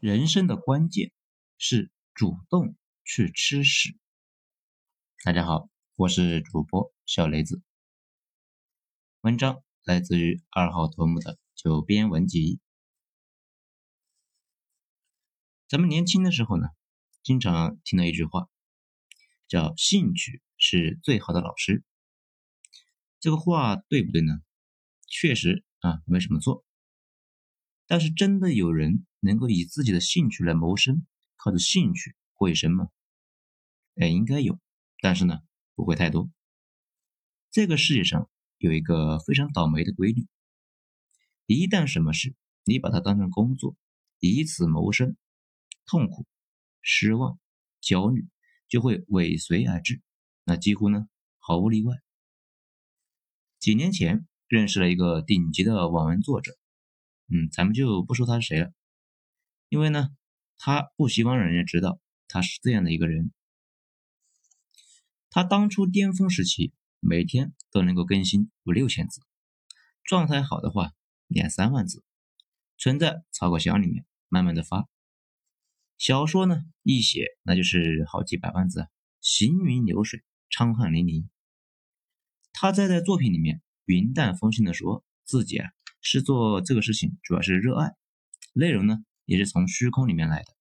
[0.00, 1.10] 人生的关键
[1.56, 3.98] 是主动去吃屎。
[5.24, 7.62] 大家好，我是主播小雷子。
[9.22, 12.60] 文章来自于二号头目的九编文集。
[15.66, 16.68] 咱们年轻的时候呢，
[17.22, 18.50] 经常听到一句话，
[19.48, 21.82] 叫“兴趣是最好的老师”。
[23.18, 24.34] 这个话对不对呢？
[25.08, 26.66] 确实啊，没什么错。
[27.86, 31.06] 但是真的有人能够以自己的兴趣来谋生，
[31.36, 32.88] 靠着兴趣过一生吗？
[33.96, 34.58] 哎，应该有，
[35.02, 35.40] 但是呢，
[35.74, 36.30] 不会太多。
[37.50, 40.26] 这个世界上有一个非常倒霉的规律：
[41.46, 42.34] 一旦什么事
[42.64, 43.76] 你把它当成工作，
[44.18, 45.16] 以此谋生，
[45.86, 46.26] 痛苦、
[46.80, 47.38] 失望、
[47.80, 48.28] 焦虑
[48.68, 50.02] 就会尾随而至。
[50.44, 51.96] 那几乎呢，毫无例外。
[53.58, 56.56] 几年前认识了一个顶级的网文作者。
[57.28, 58.72] 嗯，咱们就不说他是谁了，
[59.76, 60.08] 因为呢，
[60.56, 63.30] 他不希望让人家知道他是这样的一个人。
[65.28, 69.20] 他当初巅峰时期，每天都能够更新五六千字，
[70.02, 70.92] 状态好的话
[71.26, 72.02] 两三万字，
[72.78, 74.88] 存在草稿箱里面，慢慢的发。
[75.98, 78.88] 小说呢，一写那就是好几百万字，
[79.20, 81.28] 行云流水，畅汗淋漓。
[82.54, 85.68] 他在在作品里面云淡风轻的说自己啊。
[86.00, 87.94] 是做这个事情，主要是热爱，
[88.54, 90.54] 内容呢也是从虚空里面来的，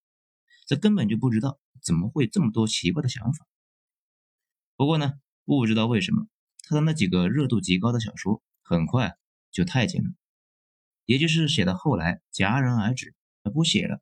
[0.65, 3.47] 这根本就不知道怎么会这么多奇怪的想法。
[4.75, 5.13] 不过呢，
[5.45, 6.27] 不知道为什么
[6.63, 9.17] 他的那几个热度极高的小说很快
[9.51, 10.09] 就太监了，
[11.05, 13.15] 也就是写到后来戛然而止，
[13.53, 14.01] 不写了。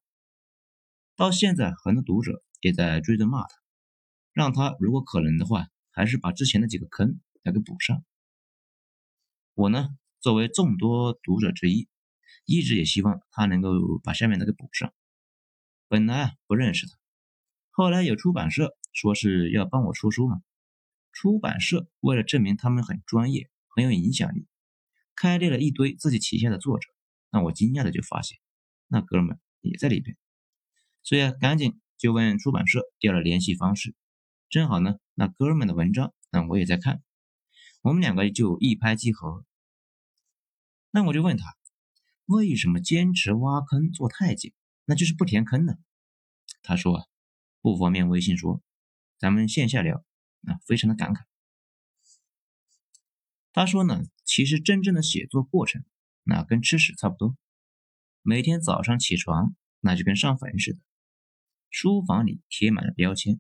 [1.16, 3.56] 到现在很多读者也在追着骂他，
[4.32, 8.04] 让他如果可能的话，还是把之前的几个坑来给补上。
[9.54, 9.90] 我呢？
[10.20, 11.90] 作为众多读者之一，
[12.46, 13.70] 一直也希望他能够
[14.04, 14.94] 把下面的给补上。
[15.88, 16.98] 本来啊不认识他，
[17.72, 20.42] 后来有出版社说是要帮我出书嘛。
[21.12, 24.48] 出版社为了证明他们很专业、很有影响力，
[25.16, 26.90] 开列了一堆自己旗下的作者。
[27.30, 28.40] 那我惊讶的就发现，
[28.88, 30.18] 那哥们也在里边。
[31.04, 33.96] 所以啊，赶紧就问出版社要了联系方式。
[34.50, 37.04] 正好呢，那哥们的文章，那我也在看，
[37.82, 39.46] 我们两个就一拍即合。
[40.90, 41.56] 那我就问他，
[42.34, 44.54] 为什么坚持挖坑做太监？
[44.86, 45.76] 那就是不填坑呢？
[46.64, 47.06] 他说啊，
[47.62, 48.60] 不方便微信说，
[49.20, 50.04] 咱们线下聊。
[50.46, 51.22] 啊非常的感慨。
[53.54, 55.86] 他说呢，其实真正的写作过程，
[56.24, 57.38] 那跟吃屎差不多。
[58.24, 60.80] 每天早上起床，那就跟上坟似的，
[61.70, 63.40] 书房里贴满了标签，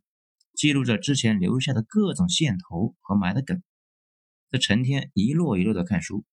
[0.53, 3.61] 记录着之前留下的各种线头和埋的梗。
[4.49, 6.23] 这成天一摞一摞的看书。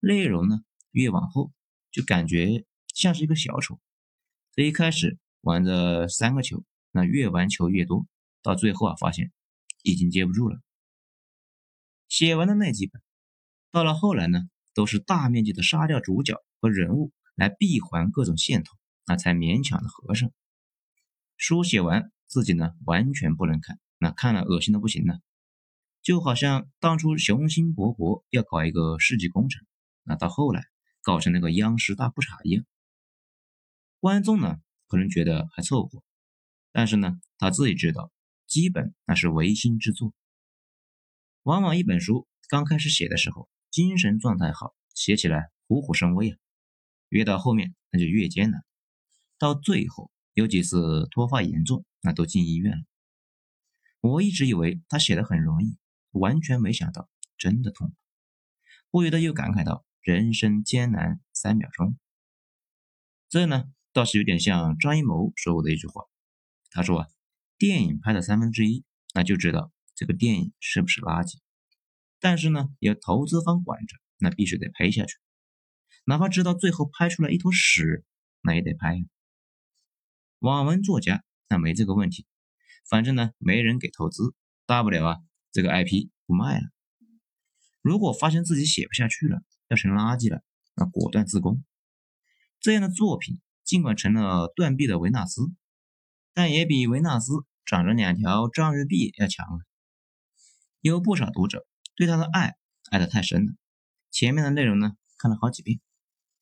[0.00, 1.52] 内容呢，越往后
[1.90, 2.64] 就感觉
[2.94, 3.80] 像是一个小丑。
[4.54, 8.06] 这一开始玩着三个球，那越玩球越多，
[8.42, 9.32] 到最后啊，发现
[9.82, 10.60] 已经接不住了。
[12.08, 13.00] 写完的那几本，
[13.70, 14.40] 到了后来呢，
[14.74, 18.76] 都是大面积的杀掉主角和人物来闭环各种线头，
[19.06, 20.32] 那才勉强的合上。
[21.36, 25.20] 书写完，自己呢完全不能看，那看了恶心的不行了，
[26.02, 29.64] 就好像当初雄心勃勃要搞一个世纪工程。
[30.02, 30.64] 那到后来
[31.02, 32.64] 搞成那个央视大裤衩一样，
[34.00, 36.02] 观众呢可能觉得还凑合，
[36.72, 38.12] 但是呢他自己知道，
[38.46, 40.12] 基本那是违心之作。
[41.42, 46.38] 往往一本书刚开始写的时候，精神状态好，写起来虎虎生威啊，
[47.08, 48.62] 越到后面那就越艰难，
[49.38, 52.84] 到最后有几次脱发严重，那都进医院了。
[54.00, 55.78] 我一直以为他写的很容易，
[56.10, 57.94] 完全没想到真的痛苦，
[58.90, 59.84] 不由得又感慨到。
[60.02, 61.98] 人生艰难三秒钟，
[63.28, 66.04] 这呢倒是有点像张艺谋说过的一句话。
[66.70, 67.08] 他说啊，
[67.58, 68.84] 电影拍了三分之一，
[69.14, 71.38] 那就知道这个电影是不是垃圾。
[72.18, 75.18] 但是呢，有投资方管着，那必须得拍下去，
[76.04, 78.04] 哪怕知道最后拍出来一坨屎，
[78.40, 79.04] 那也得拍。
[80.38, 82.26] 网文作家那没这个问题，
[82.88, 85.18] 反正呢没人给投资，大不了啊
[85.52, 86.70] 这个 IP 不卖了。
[87.82, 90.42] 如果发现自己写不下去了，要成垃圾了，
[90.74, 91.64] 那果断自宫。
[92.58, 95.52] 这样的作品尽管成了断臂的维纳斯，
[96.34, 97.32] 但也比维纳斯
[97.64, 99.58] 长着两条章鱼臂要强啊！
[100.80, 102.56] 有不少读者对他的爱
[102.90, 103.52] 爱得太深了，
[104.10, 105.80] 前面的内容呢看了好几遍，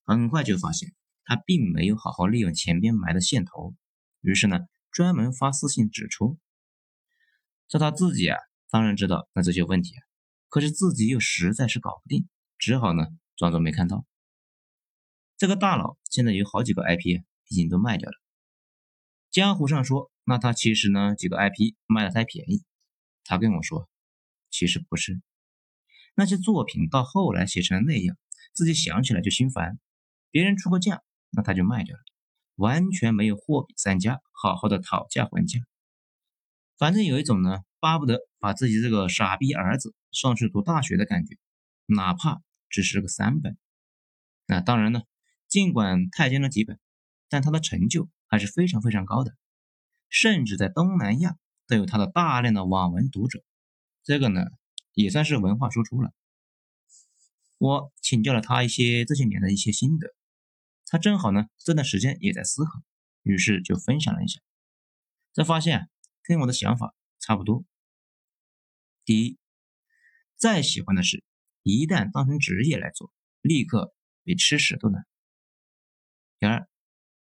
[0.06, 0.94] 很快就发现
[1.24, 3.74] 他并没有好好利用前边埋的线头，
[4.22, 4.60] 于是呢
[4.90, 6.38] 专门发私信指出。
[7.68, 8.38] 这他自己啊
[8.70, 10.00] 当然知道那这些问题啊，
[10.48, 12.26] 可是自己又实在是搞不定。
[12.58, 13.06] 只好呢
[13.36, 14.04] 装作没看到。
[15.36, 18.16] 这个大佬现在有好几个 IP 已经都卖掉了，
[19.30, 22.64] 江湖上说，那他其实呢几个 IP 卖的太便宜。
[23.24, 23.88] 他跟我说，
[24.50, 25.20] 其实不是，
[26.14, 28.16] 那些作品到后来写成那样，
[28.52, 29.78] 自己想起来就心烦。
[30.30, 32.02] 别人出个价，那他就卖掉了，
[32.56, 35.60] 完全没有货比三家，好好的讨价还价。
[36.76, 41.36] 反正有一种呢，巴不得把自己这个傻逼儿子送去读大学的感觉，
[41.86, 43.56] 哪怕只是个三本。
[44.46, 45.02] 那当然呢，
[45.46, 46.78] 尽管太监了几本，
[47.28, 49.36] 但他的成就还是非常非常高的，
[50.08, 51.36] 甚至在东南亚。
[51.70, 53.44] 都有他的大量的网文读者，
[54.02, 54.40] 这个呢
[54.94, 56.14] 也算是文化输出了。
[57.58, 60.14] 我请教了他一些这些年的一些心得，
[60.86, 62.82] 他正好呢这段时间也在思考，
[63.22, 64.40] 于是就分享了一下，
[65.34, 65.90] 这发现
[66.22, 67.66] 跟我的想法差不多。
[69.04, 69.36] 第一，
[70.36, 71.22] 再喜欢的事，
[71.68, 73.12] 一旦当成职业来做，
[73.42, 75.06] 立刻比吃屎都难。
[76.38, 76.68] 第二，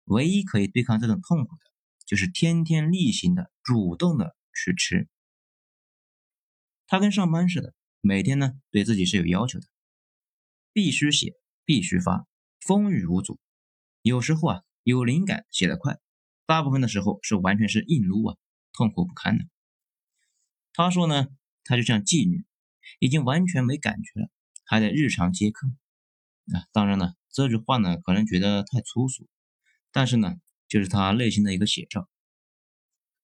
[0.06, 1.62] 唯一可以对抗这种痛苦的。
[2.06, 5.08] 就是天天例行的主动的去吃，
[6.88, 9.68] 他跟上班似的，每天呢对自己是有要求的，
[10.74, 11.34] 必须写，
[11.66, 12.26] 必须发，
[12.62, 13.40] 风雨无阻。
[14.02, 16.00] 有时候啊有灵感写得快，
[16.48, 18.38] 大部分的时候是完全是硬撸啊，
[18.74, 19.46] 痛苦不堪的。
[20.74, 21.28] 他说呢，
[21.64, 22.44] 他就像妓女，
[23.00, 24.30] 已经完全没感觉了，
[24.66, 25.68] 还得日常接客。
[26.54, 29.28] 啊，当然了，这句话呢可能觉得太粗俗，
[29.92, 30.36] 但是呢。
[30.70, 32.08] 就是他内心的一个写照。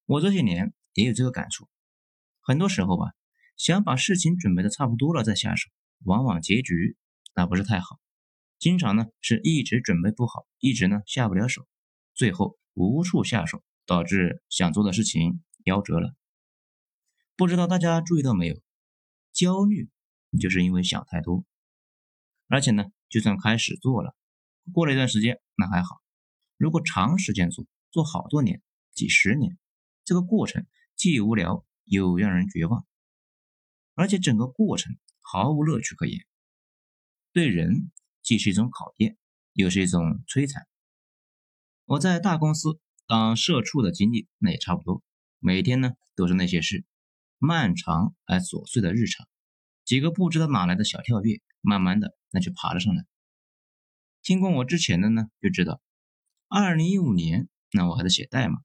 [0.08, 1.70] 我这些年也有这个感触，
[2.42, 3.14] 很多时候吧，
[3.56, 5.70] 想把事情准备的差不多了再下手，
[6.06, 6.98] 往往结局
[7.36, 8.00] 那不是太好。
[8.58, 11.68] 经常呢是一直准备不好，一直呢下不了手，
[12.16, 16.16] 最后无处下手，导致想做的事情夭折了。
[17.36, 18.60] 不知道大家注意到没有？
[19.36, 19.90] 焦虑
[20.40, 21.46] 就是因为想太多，
[22.48, 24.16] 而且呢，就算开始做了，
[24.74, 26.02] 过了一段时间那还好。
[26.58, 28.62] 如果长时间做，做好多年、
[28.94, 29.58] 几十年，
[30.06, 30.66] 这个过程
[30.96, 32.88] 既无聊又让人绝望，
[33.94, 36.26] 而且整个过程毫无乐趣可言，
[37.34, 37.92] 对人
[38.22, 39.18] 既是一种考验，
[39.52, 40.66] 又是一种摧残。
[41.84, 45.04] 我在大公司当社畜的经历，那也差不多，
[45.40, 46.86] 每天呢都是那些事，
[47.38, 49.28] 漫长而琐碎的日常，
[49.84, 53.06] 几个不知道哪来的小跳跃，慢慢的那就爬了上来。
[54.24, 55.82] 听过我之前的呢，就知道。
[56.48, 58.60] 二零一五年，那我还在写代码，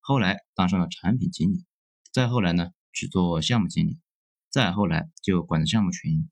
[0.00, 1.66] 后来当上了产品经理，
[2.12, 3.98] 再后来呢去做项目经理，
[4.50, 6.28] 再后来就管着项目群。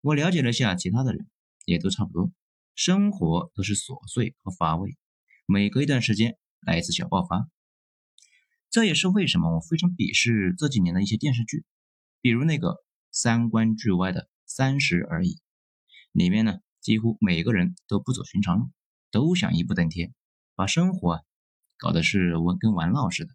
[0.00, 1.28] 我了解了一下其他的人，
[1.64, 2.30] 也都差不多，
[2.74, 4.96] 生活都是琐碎和乏味，
[5.46, 7.48] 每隔一段时间来一次小爆发。
[8.74, 11.64] 这也是为什么我非常鄙视这几年的一些电视剧，
[12.20, 12.82] 比如那个
[13.12, 15.38] 三观俱歪的三十而已，
[16.10, 18.72] 里面呢几乎每个人都不走寻常路。
[19.12, 20.12] 都想一步登天，
[20.56, 21.20] 把生活啊
[21.78, 23.32] 搞得是玩跟玩闹似的，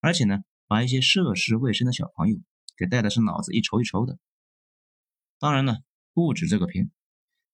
[0.00, 2.38] 而且呢，把一些涉世未深的小朋友
[2.74, 4.18] 给带的是脑子一抽一抽的。
[5.38, 5.82] 当然了，
[6.14, 6.90] 不止这个片，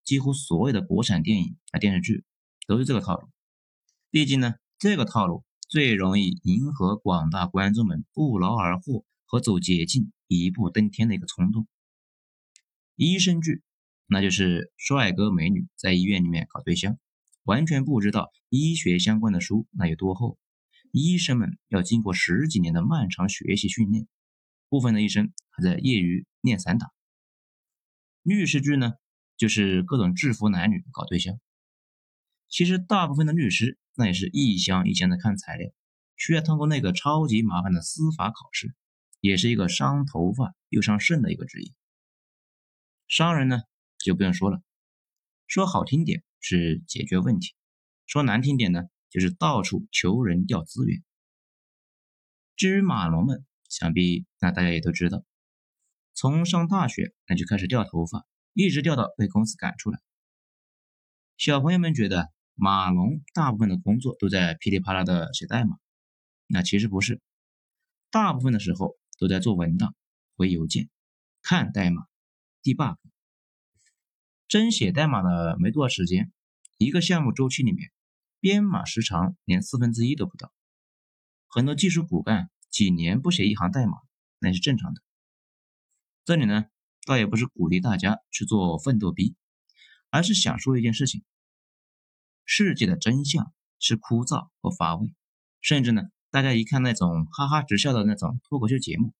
[0.05, 2.25] 几乎所有的国产电影啊电视剧
[2.69, 3.29] 都是这个套路。
[4.13, 11.69] 毕竟呢，这个套路最容易迎合广大观众们不劳而获和走捷径一步登天的一个冲动。
[12.97, 13.63] 医生剧，
[14.07, 16.99] 那就是帅哥美女在医院里面搞对象。
[17.45, 20.39] 完全不知道医学相关的书那有多厚，
[20.91, 24.09] 医生们要经过十几年的漫长学习训练，
[24.69, 26.91] 部分的医生还在业余练散打。
[28.25, 28.95] 律师剧呢，
[29.37, 31.39] 就是各种制服男女搞对象。
[32.49, 35.71] 其实大部分的律师那也是一箱一箱的看材料，
[36.17, 38.75] 需要通过那个超级麻烦的司法考试，
[39.21, 41.73] 也是一个伤头发又伤肾的一个职业。
[43.07, 43.61] 商人呢
[43.99, 44.63] 就不用说了，
[45.47, 46.25] 说好听点。
[46.43, 47.55] 是解决问题，
[48.07, 51.05] 说难听点呢，就是到处求人调资源。
[52.57, 55.23] 至于马龙们，想必那大家也都知道，
[56.15, 60.01] 从上大学那就开始掉头发，一直掉到被公司赶出来。
[61.37, 65.79] 小朋友们觉得马龙大部分的工作都在噼里啪啦的写代码，
[66.47, 67.23] 那其实不是，
[68.11, 69.95] 大部分的时候都在做文档、
[70.37, 70.91] 回邮件、
[71.41, 72.03] 看代码、
[72.63, 72.97] debug。
[74.47, 76.31] 真写代码的没多少时间，
[76.77, 77.91] 一个项目周期里面，
[78.41, 80.53] 编码时长连四分之一都不到。
[81.49, 83.97] 很多技术骨干几年不写一行代码，
[84.39, 85.01] 那是正常的。
[86.27, 86.67] 这里呢，
[87.07, 89.35] 倒也不是鼓励大家去做奋斗逼，
[90.11, 91.25] 而是想说一件事情：
[92.53, 95.15] 世界的真相是枯燥和乏味，
[95.61, 96.03] 甚至呢，
[96.33, 99.15] 大家一看那种哈哈直笑的那种脱口秀节目，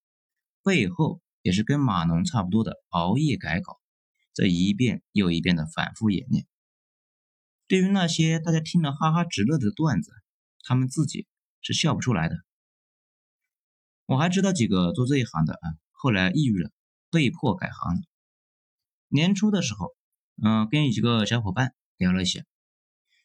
[0.65, 3.81] 背后也是跟码农差不多的熬夜改稿。
[4.35, 6.45] 这一遍又一遍的反复演练，
[7.69, 10.11] 对于那些大家听了哈哈直乐的段子，
[10.65, 11.29] 他们自己
[11.61, 12.35] 是笑不出来的。
[14.07, 16.73] 我还知道几个做这一行的啊，后来抑郁了，
[17.13, 18.01] 被迫改行了。
[19.07, 19.95] 年初的时候，
[20.43, 22.43] 嗯，跟几个小伙伴聊了一下，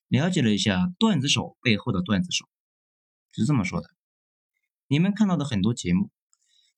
[0.07, 2.45] 了解了一下段子手背后的段子手，
[3.31, 3.89] 是这么说的：
[4.87, 6.11] 你们看到的很多节目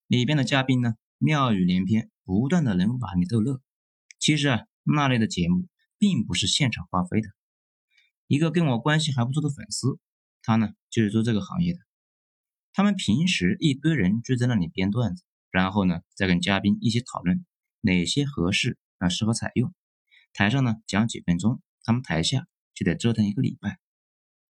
[0.08, 3.62] 里边的嘉宾呢，妙语连篇，不断的能把你逗乐。
[4.20, 5.68] 其实啊，那类的节目
[5.98, 7.30] 并不是现场发挥的。
[8.28, 10.00] 一个跟我关系还不错的粉丝，
[10.42, 11.80] 他呢就是做这个行业的。
[12.74, 17.46] 他们平时一堆人聚在那里编段子，然后呢再跟嘉宾一起讨论
[17.82, 18.78] 哪些合适。
[19.00, 19.76] 啊适合采用，
[20.34, 23.80] 台上呢讲几分钟，他们台下就得折腾一个礼拜。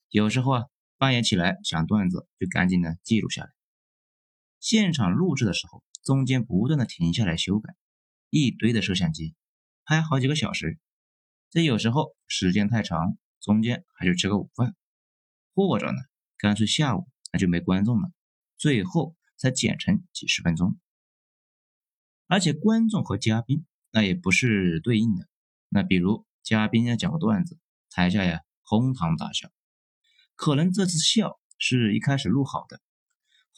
[0.08, 0.64] 有时候啊，
[0.98, 3.50] 半夜起来想段子，就赶紧的记录下来。
[4.58, 7.76] 现场录制的时候，中间不断的停下来修改，
[8.30, 9.36] 一堆的摄像机
[9.84, 10.80] 拍好几个小时。
[11.50, 14.74] 这有时候时间太长，中间还就吃个午饭，
[15.54, 15.98] 或者呢，
[16.36, 18.10] 干脆下午那就没观众了，
[18.56, 20.76] 最后才剪成几十分钟。
[22.26, 23.64] 而且观众和嘉宾。
[23.92, 25.26] 那也不是对应的。
[25.70, 27.58] 那比如嘉宾要讲个段子，
[27.96, 29.50] 台下呀哄堂大笑，
[30.34, 32.82] 可能这次笑是一开始录好的，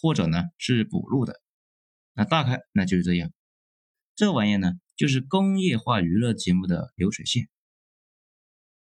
[0.01, 1.43] 或者呢是补录的。
[2.13, 3.33] 那大概那就是这样。
[4.15, 7.49] 这玩意呢，就是工业化娱乐节目的流水线。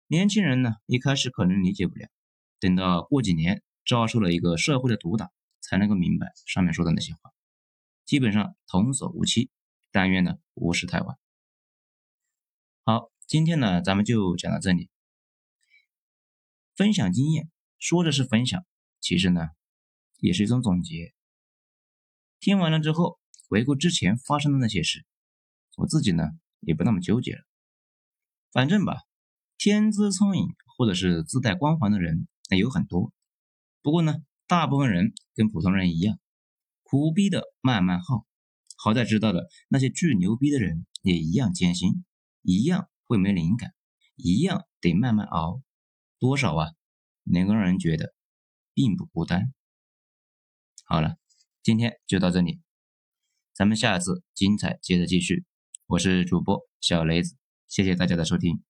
[0.05, 2.07] 年轻人呢一开始可能理解不了，
[2.60, 7.31] 等到过几年遭受了一个社会的毒打，才能够明白上面说的那些话。
[8.05, 9.50] 基本上童叟无欺。
[9.91, 11.17] 但愿呢，无事太晚。
[12.86, 14.90] 好，今天呢，咱们就讲到这里。
[16.81, 17.47] 分享经验，
[17.77, 18.65] 说的是分享，
[19.01, 19.50] 其实呢，
[20.17, 21.13] 也是一种总结。
[22.39, 25.05] 听完了之后，回顾之前发生的那些事，
[25.77, 26.23] 我自己呢，
[26.59, 27.43] 也不那么纠结了。
[28.51, 28.95] 反正吧，
[29.59, 33.13] 天资聪颖或者是自带光环的人，那有很多。
[33.83, 34.15] 不过呢，
[34.47, 36.17] 大部分人跟普通人一样，
[36.81, 38.25] 苦逼的慢慢耗。
[38.83, 42.03] 好在知道的那些巨牛逼的人也一样艰辛，
[42.41, 43.71] 一样会没灵感，
[44.15, 45.61] 一样得慢慢熬，
[46.21, 46.67] 多少啊，
[47.23, 48.13] 能够让人觉得
[48.75, 49.51] 并不孤单。
[50.85, 51.17] 好了，
[51.63, 52.61] 今天就到这里，
[53.55, 55.45] 咱们下次精彩接着继续。
[55.87, 57.37] 我是主播小雷子，
[57.67, 58.61] 谢谢大家的收听。